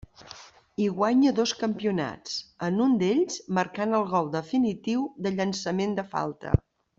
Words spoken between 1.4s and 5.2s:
campionats, en un d'ells marcant el gol definitiu